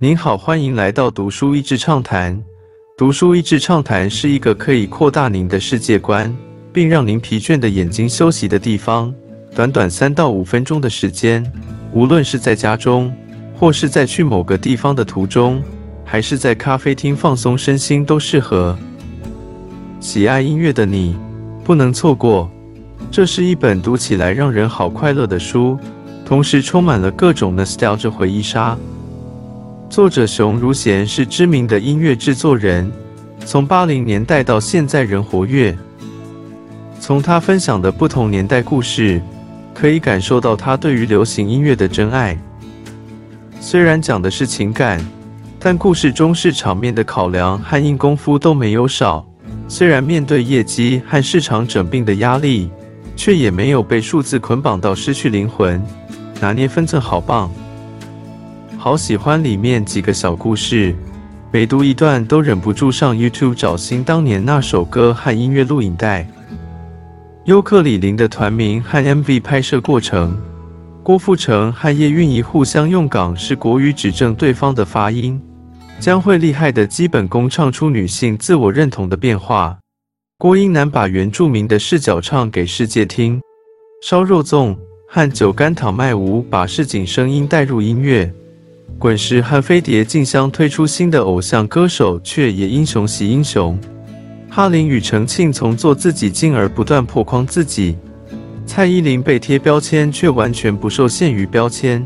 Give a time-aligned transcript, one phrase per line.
[0.00, 2.40] 您好，欢迎来到读书益智畅谈。
[2.96, 6.32] 读书益智畅谈是一个可以扩大您的世界观，
[6.72, 9.12] 并让您疲倦的眼睛休息的地方。
[9.56, 11.44] 短短三到五分钟的时间，
[11.92, 13.12] 无论是在家中，
[13.56, 15.60] 或是在去某个地方的途中，
[16.04, 18.78] 还是在咖啡厅放松身心，都适合。
[19.98, 21.16] 喜爱音乐的你，
[21.64, 22.48] 不能错过。
[23.10, 25.76] 这是一本读起来让人好快乐的书，
[26.24, 28.78] 同时充满了各种 nostalgia 回忆杀。
[29.90, 32.92] 作者熊如贤是知名的音乐制作人，
[33.46, 35.76] 从八零年代到现在仍活跃。
[37.00, 39.20] 从他分享的不同年代故事，
[39.74, 42.38] 可以感受到他对于流行音乐的真爱。
[43.60, 45.00] 虽然讲的是情感，
[45.58, 49.26] 但故事中是场面的考量和硬功夫都没有少。
[49.68, 52.70] 虽然面对业绩和市场整病的压力，
[53.16, 55.82] 却也没有被数字捆绑到失去灵魂。
[56.40, 57.50] 拿捏分寸好棒。
[58.80, 60.94] 好喜欢里面几个小故事，
[61.50, 66.24] 每读一段都忍不住上 YouTube 找新当年那首歌和音乐录影带。
[67.44, 70.40] 尤克里林的团名和 MV 拍摄过程，
[71.02, 75.42] 郭富城和叶蕴仪互相用港式国语指正对方的发音，
[75.98, 79.76] 将会厉害的基本功唱出女性自我认同的变化。
[80.38, 83.40] 郭英男把原住民的视角唱给世界听，
[84.04, 84.76] 烧肉粽
[85.08, 88.32] 和酒干倘卖无把市井声音带入音乐。
[88.98, 93.78] 滚石和飞碟竞相推出新的偶像歌手，却也英雄惜英雄。
[94.50, 97.96] 哈林与陈庆从做自己，进而不断破框自己。
[98.66, 102.04] 蔡依林被贴标签，却完全不受限于标签。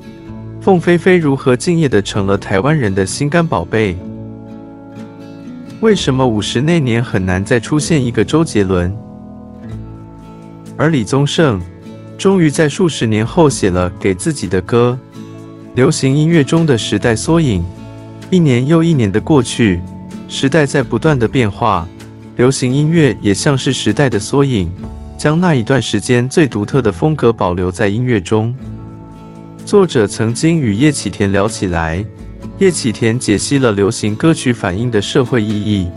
[0.61, 3.97] 凤飞飞如何敬业的成了台湾人的心肝宝贝？
[5.81, 8.95] 为什么五十那年很难再出现一个周杰伦？
[10.77, 11.59] 而李宗盛
[12.19, 14.99] 终于在数十年后写了给自己的歌。
[15.75, 17.65] 流行音乐中的时代缩影，
[18.31, 19.81] 一年又一年的过去，
[20.29, 21.89] 时代在不断的变化，
[22.37, 24.71] 流行音乐也像是时代的缩影，
[25.17, 28.55] 将那一段时间最独特的风格保留在音乐中。
[29.65, 32.05] 作者曾经与叶启田聊起来，
[32.59, 35.89] 叶启田解析了流行歌曲反映的社会意义。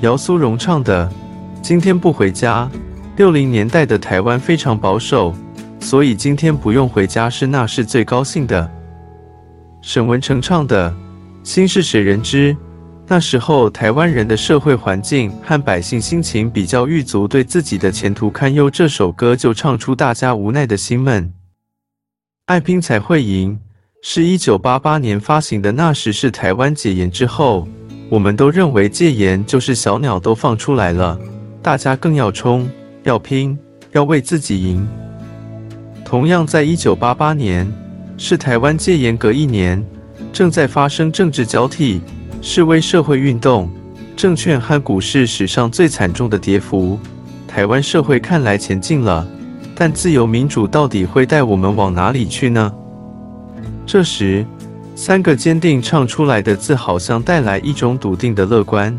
[0.00, 1.06] 姚苏荣唱的
[1.60, 2.70] 《今天不回家》，
[3.18, 5.34] 六零年代的台湾非常保守。
[5.80, 8.70] 所以今天不用回家是那是最高兴的。
[9.80, 10.90] 沈文成唱的
[11.48, 12.52] 《心事谁人知》，
[13.06, 18.70] 那时候台湾人的社会环境和百姓心情比较郁卒，对自己的前途堪忧。
[18.70, 21.32] 这首歌就唱出大家无奈的心闷。
[22.46, 23.58] 爱拼才会赢，
[24.02, 25.72] 是一九八八年发行的。
[25.72, 27.66] 那时是台湾解严之后，
[28.10, 31.18] 我们都认为戒严就是小鸟都放出来了，
[31.62, 32.68] 大家更要冲，
[33.04, 33.58] 要拼，
[33.92, 34.86] 要为自己赢。
[36.08, 37.70] 同样在一九八八年，
[38.16, 39.84] 是台湾戒严隔一年，
[40.32, 42.00] 正在发生政治交替、
[42.40, 43.70] 示威社会运动，
[44.16, 46.98] 证券和股市史上最惨重的跌幅。
[47.46, 49.28] 台湾社会看来前进了，
[49.74, 52.72] 但自由民主到底会带我们往哪里去呢？
[53.84, 54.46] 这时，
[54.94, 58.98] 三个坚定唱出来的字，好像带来一种笃定的乐观。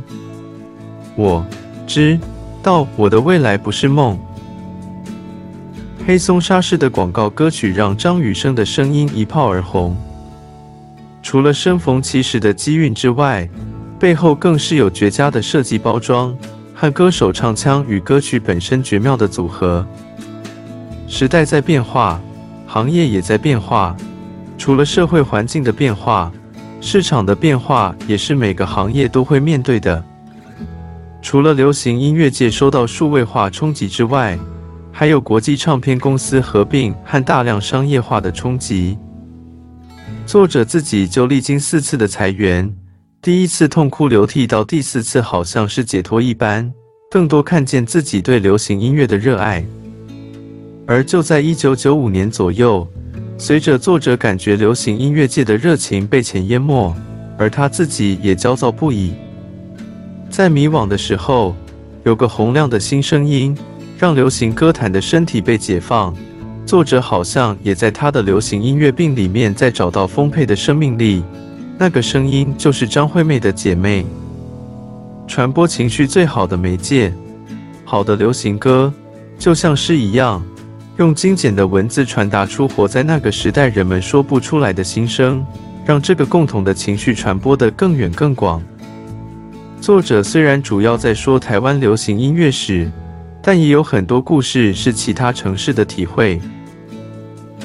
[1.16, 1.44] 我
[1.88, 2.20] 知
[2.62, 4.16] 道我的未来不是梦。
[6.10, 9.96] 黑松沙士的广告歌曲让张雨生的声音一炮而红。
[11.22, 13.48] 除了生逢其时的机运之外，
[14.00, 16.36] 背后更是有绝佳的设计包装
[16.74, 19.86] 和歌手唱腔与歌曲本身绝妙的组合。
[21.08, 22.20] 时代在变化，
[22.66, 23.96] 行业也在变化。
[24.58, 26.32] 除了社会环境的变化，
[26.82, 30.04] 市场的变化也是每个行业都会面对的。
[31.22, 34.40] 除了流行音乐界受到数位化冲击之外，
[35.00, 38.98] 还有国际唱片公司合并和大量商业化的冲击，
[40.26, 42.70] 作者自己就历经四次的裁员，
[43.22, 46.70] 第一次痛哭流涕，到第四次好像是解脱一般，
[47.10, 49.64] 更多看见自己对流行音乐的热爱。
[50.86, 52.86] 而就在一九九五年左右，
[53.38, 56.94] 随着作者感觉流行音乐界的热情被钱淹没，
[57.38, 59.14] 而他自己也焦躁不已，
[60.30, 61.56] 在迷惘的时候，
[62.04, 63.58] 有个洪亮的新声音。
[64.00, 66.16] 让流行歌坛的身体被解放，
[66.66, 71.22] 作者好像也在他的流行音乐病里面再找到丰沛的生命力。
[71.78, 74.06] 那个声音就是张惠妹的姐妹。
[75.28, 77.14] 传播情绪最好的媒介，
[77.84, 78.92] 好的流行歌
[79.38, 80.42] 就像诗一样，
[80.96, 85.46] 用精简的文字传达出活在那个时代人们说不出来的心声，
[85.86, 88.64] 让这个共同的情绪传播得更远更广。
[89.82, 92.90] 作者虽然主要在说台湾流行音乐史。
[93.42, 96.40] 但也有很多故事是其他城市的体会，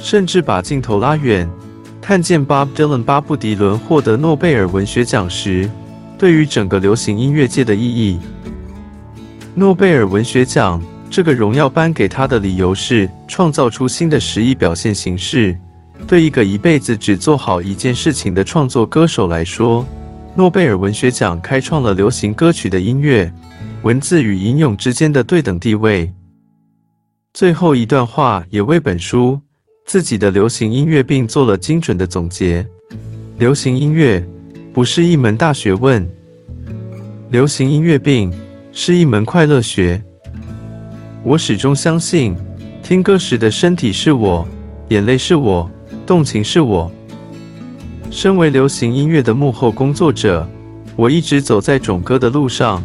[0.01, 1.49] 甚至把镜头拉远，
[2.01, 5.69] 看见 Bob Dylan 巴布迪伦获得诺贝尔文学奖时，
[6.17, 8.19] 对于整个流行音乐界的意义。
[9.55, 15.57] 诺贝尔文学奖这个荣耀颁给他的理由是创造出新的诗意表现形式。
[16.07, 19.87] 对一个一辈子只做好一件事情的创作歌手来说，
[20.35, 23.33] 诺贝尔文学奖开创了流行歌曲的音乐、
[23.85, 26.11] 文字与吟咏之间的对等地位。
[27.35, 29.39] 最后一段话也为本书
[29.85, 32.67] 自己的流行音乐并做了精准的总结：
[33.37, 34.27] 流行音乐
[34.73, 36.09] 不是一门大学问，
[37.29, 38.33] 流行音乐病
[38.73, 40.03] 是一门快乐学。
[41.23, 42.35] 我始终相信，
[42.83, 44.49] 听歌时的身体是我，
[44.89, 45.71] 眼泪是我。
[46.07, 46.91] 动情是我。
[48.11, 50.49] 身为流行音乐的幕后工作者，
[50.97, 52.83] 我一直走在种歌的路上。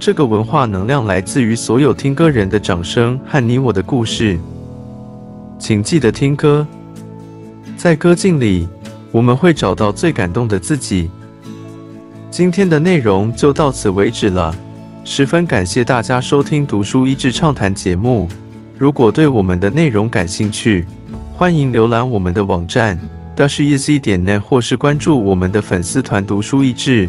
[0.00, 4.38] 这个文化能量来自于所有听歌人的掌声和你我的故事。
[5.58, 6.64] 请记得听歌，
[7.76, 8.68] 在歌境里，
[9.10, 11.10] 我们会找到最感动的自己。
[12.30, 14.54] 今天的内容就到此为止了，
[15.02, 18.28] 十分感谢大家收听《读书益智畅谈》节目。
[18.78, 20.86] 如果对我们的内容感兴趣，
[21.34, 22.96] 欢迎浏览我们的网站
[23.36, 27.08] dashyz 点 net，或是关注我们的粉丝团“读书益智”，